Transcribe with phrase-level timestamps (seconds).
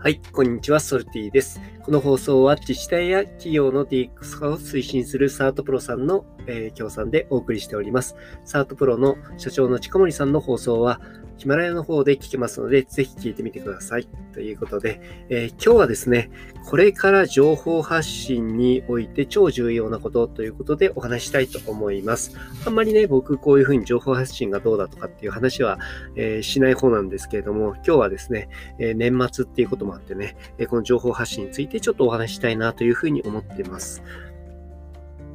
[0.00, 1.60] はい、こんにちは、ソルティです。
[1.88, 8.14] この放送は自治体や企業の DX 化を推進するサートプロさんの、えー、協賛でお送りしております。
[8.44, 11.00] サートプロの社長の近森さんの放送は、
[11.38, 14.08] ヒマラヤの方で聞けますので、ぜひ聞いてみてください。
[14.32, 15.00] ということで、
[15.30, 16.30] えー、今日はですね、
[16.66, 22.36] これから情報発信において超重要なことということでお話したいと思います。
[22.66, 25.78] あんまりね、僕こういうふうに情報発信がどうだとかっていう話は、
[26.16, 28.48] えー、しない方なんですけれども、今日はですね、
[28.80, 34.02] えー、年末っていうこともあってね、えこの情報発信についてちょっとお話したいなというふうに思っています。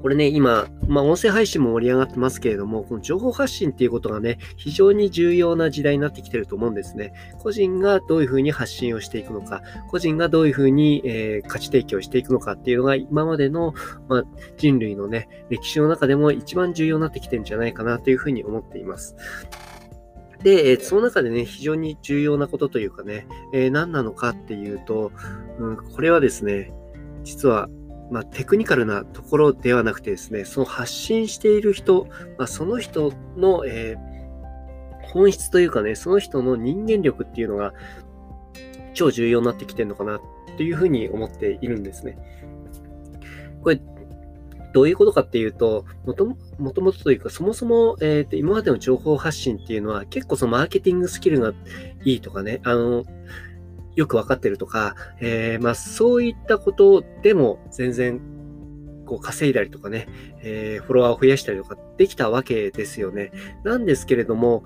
[0.04, 7.14] これね、今、まあ、音声配信も盛り上がってますけれども、この情報発信っていうことがね、非常に重要な時代になってきてると思うんですね。
[7.40, 13.74] 個人がどういうふうに発信をしていくのか、個人がどういうふうに、えー、価値提供していくのかっていうのが、今までの、
[14.10, 14.24] まあ、
[14.58, 19.16] 人類のね、歴史の中でも一番重要になってきてるんじゃないかなというふうに思っています。
[20.44, 25.12] で、その中でね、非常に重要なことというかね、えー、何なのかっていうと、
[25.60, 26.72] うん、これはですね、
[27.24, 27.70] 実は
[28.14, 37.74] まあ、テクニカルなところではなくてですね、その発信している人、まあ、その人の、えー、本質というかね、その人の人間力っていうのが
[38.94, 40.22] 超重要になってきてるのかなっ
[40.58, 42.18] ていうふうに思っているんですね。
[43.64, 43.82] これ、
[44.74, 46.26] どういうことかっていうと、もと
[46.58, 51.54] もともとというか、そもそも、えーと、今までの情報発信っていうのは結構そのマーケティングスキルが
[52.04, 53.06] いいとかね、あの、
[53.96, 58.20] よくわかってるとか、えー、まあそういったことでも全然
[59.06, 60.08] こう稼いだりとかね、
[60.42, 63.32] えー、フォロワーを増やしたりとかできたわけですよね。
[63.64, 64.64] なんですけれども、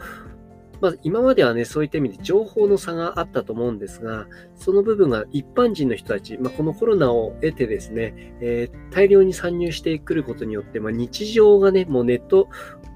[0.81, 12.49] まあ、今まではね、そういった意味で情報の差があったと思うんですが、その部分が一般人の人たち、まあ、このコロナを得てですね、えー、大量に参入してくることによって、まあ、日常がね、もうネット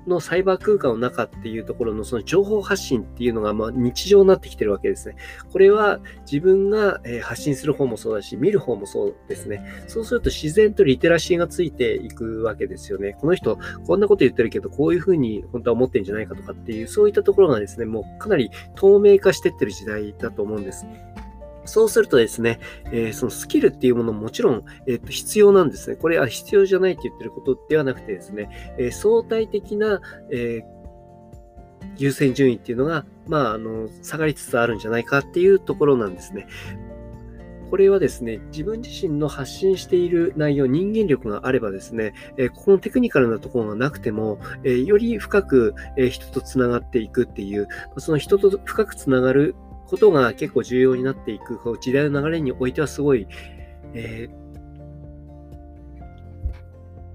[0.08, 5.16] のサイバー空間の中っていうところのその情報発信っていうのがまあ日常になってきてるわけですね。
[5.52, 6.00] これは
[6.30, 9.64] 自分が発信する方もそうだし、見る方もそうですね。
[9.88, 13.16] そうすると自然とリテラシーがついていくわけですよね。
[13.20, 20.86] この人、こんなこと言ってるけど、こういうふうに本当は思ってるんじゃないかとかっていう、そういったところがですね、もうかなり透明化してってる時代だと思うんです。
[21.66, 25.96] そうするとですね、えー、そのスキルっていうものももちろん、えー、と必要なんですね。
[25.96, 30.02] これは必要じゃないって言ってることではなくてですね、えー、相対的な、
[30.32, 30.62] え
[31.98, 36.48] 優先順位っていうのが、まあ、あの、下がりつつあるんじゃないかっていうところなんですね。
[37.70, 49.56] これはですね、自分自身の発信している内容、人間力があればですね、えここのテクニカルなところがなくても、えより深く、え人とつながっていくっていう、その人と深くつながる
[49.92, 53.28] ことが結構重要になっていく、こう時代の流れにおいてはすごい、
[53.94, 54.34] えー、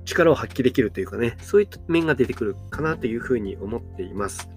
[0.04, 4.50] 力を発揮できるというかね、そういった面が出てくるかなというふうに思っています。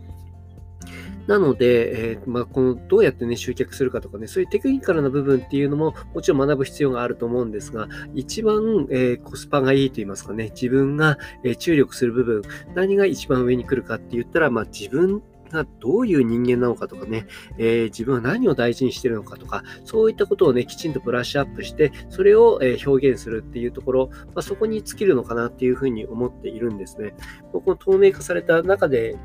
[1.28, 12.41] なので、えー、まあ、このどうやってね、集客するかとかね、そういうテクニカルな部分っていうのももちろん学ぶ必要があると思うんですが、一番、えー、コスパがいいと言いますかね、自分が、え注力する部分、
[12.75, 17.26] 何が一番上に来るかって言ったら、まあ、自分がどういう人間なのかとかね、
[17.58, 27.14] えー、自分は何を大事にしてるのかとか、そういったことをね、きちんとブラッシュアップして、それを、え表現するっていうところ、まあ、そこに尽きるのかなっていうふうに思っているんですね。
[27.52, 29.18] この透明化された中で、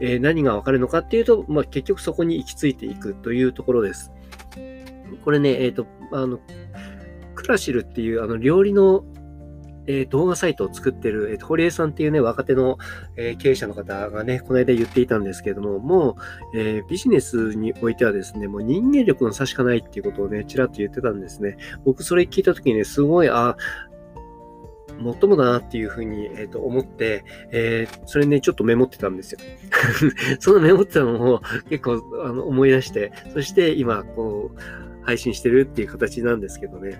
[0.00, 4.12] え、何がわかるのかっていうと、まあ、結局そこに行き着いていくというところです。
[5.24, 6.40] これね、えっ、ー、と、あの、
[7.34, 9.04] クラシルっていうあの料理の
[9.86, 12.78] えー、動画サイトを作ってる、えー、堀江さんっていうね、若手の、
[13.16, 16.16] えー、経営者の方がね、この間言っていたんですけれども、も
[16.52, 21.56] う、えー、ビジネスにおいてはですね、もう人間力の差しかないっていうことをね、ちらっと言ってたんですね。
[21.84, 23.56] 僕それ聞いたときにね、すごい、あ、
[24.98, 29.40] もっともだなっていうふうに、えー、と思って、えー、それね、ちょっとメモってたんですよ。
[30.40, 34.58] そのメモってたのを結構あの思い出して、そして今、こう、
[35.04, 36.98] 配信してるっていう形なんですけどね。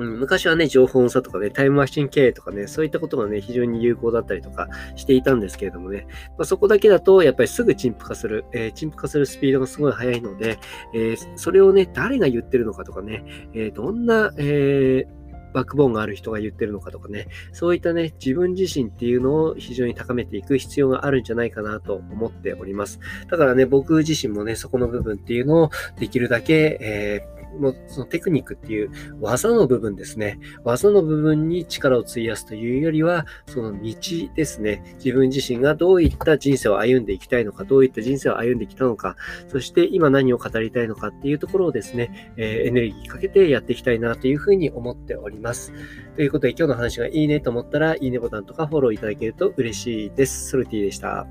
[0.00, 6.06] うん、昔はね、情報の差とかね、タイムマシン経営とかね、そういったことがね、非常に有効だったりとかしていたんですけれどもね、
[6.38, 10.58] まあ、そこだけだと、やっぱりすぐ陳腐化する、えー、陳腐化するスピードがすごい速いので、
[10.94, 15.20] えー、それをね、誰が言ってるのかとかね、えー、どんな、えー
[15.52, 23.00] バックボーンがある人が言ってるのかとかね、そういったね、自分自身っていうのを非常に高めていく必要があるんじゃないかなと思っております。
[23.28, 30.38] だからね、僕自身もね、そこの部分っていうのをできるだけ、えーのそのテクニックっていう技の部分ですね。
[30.64, 33.94] 技の部分に力を費やすというよりは、その道
[34.34, 34.96] ですね。
[35.02, 39.16] 自分自身がどういった人生を歩んでいきたいのか、どういった人生を歩んできたのか、
[39.48, 45.72] そして今何を語りたいのかっていうところをですね、えー、エネルギーかけてやっていきたいなというふうに思っております。
[46.16, 50.50] ということで今日の話がいいねと思ったら、いいねボタンとかフォローいただけると嬉しいです。
[50.50, 51.26] ソルティでした。